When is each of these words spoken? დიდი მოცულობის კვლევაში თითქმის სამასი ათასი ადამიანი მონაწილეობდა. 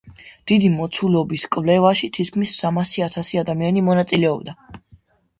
დიდი 0.51 0.69
მოცულობის 0.75 1.43
კვლევაში 1.55 2.09
თითქმის 2.17 2.53
სამასი 2.61 3.03
ათასი 3.07 3.41
ადამიანი 3.43 3.83
მონაწილეობდა. 3.91 4.57